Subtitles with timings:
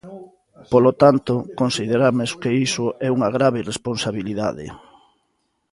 [0.71, 4.67] Polo tanto, consideramos que iso é unha grave irresponsabilidade.